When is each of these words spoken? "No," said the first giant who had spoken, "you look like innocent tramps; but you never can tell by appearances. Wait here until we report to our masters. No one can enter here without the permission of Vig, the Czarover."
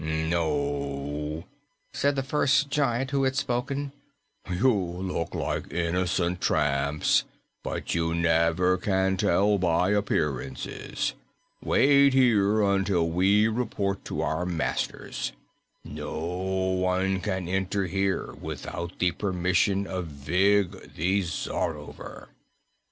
"No," 0.03 1.43
said 1.93 2.15
the 2.15 2.23
first 2.23 2.71
giant 2.71 3.11
who 3.11 3.23
had 3.23 3.35
spoken, 3.35 3.91
"you 4.49 4.73
look 4.73 5.35
like 5.35 5.71
innocent 5.71 6.41
tramps; 6.41 7.23
but 7.63 7.93
you 7.93 8.15
never 8.15 8.79
can 8.79 9.15
tell 9.15 9.59
by 9.59 9.91
appearances. 9.91 11.13
Wait 11.63 12.15
here 12.15 12.63
until 12.63 13.09
we 13.09 13.47
report 13.47 14.03
to 14.05 14.21
our 14.21 14.43
masters. 14.43 15.33
No 15.85 16.19
one 16.71 17.19
can 17.21 17.47
enter 17.47 17.85
here 17.85 18.33
without 18.33 18.97
the 18.97 19.11
permission 19.11 19.85
of 19.85 20.07
Vig, 20.07 20.95
the 20.95 21.21
Czarover." 21.21 22.29